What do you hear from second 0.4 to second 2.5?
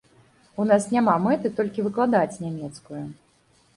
У нас няма мэты толькі выкладаць